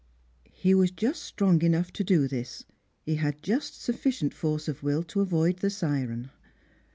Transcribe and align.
He 0.51 0.73
was 0.73 0.89
just 0.89 1.21
strong 1.21 1.61
enough 1.61 1.93
to 1.93 2.03
do 2.03 2.27
this; 2.27 2.65
he 3.03 3.17
had 3.17 3.43
just 3.43 3.79
sufficient 3.79 4.33
force 4.33 4.67
of 4.67 4.81
will 4.81 5.03
to 5.03 5.21
avoid 5.21 5.57
the 5.57 5.69
siren. 5.69 6.31